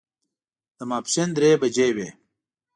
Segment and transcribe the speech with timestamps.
[0.77, 2.09] د ماسپښین درې بجې وې.